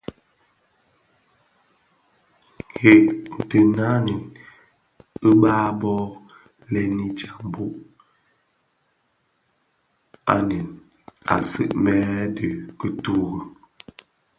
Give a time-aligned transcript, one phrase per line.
[2.79, 3.01] Hei
[3.49, 4.15] dhi ňannë
[5.29, 5.93] uba bo:
[6.71, 7.75] lènii djambhog
[10.25, 10.67] ňanèn
[11.35, 12.47] u sigmèn di
[12.79, 13.41] kituri,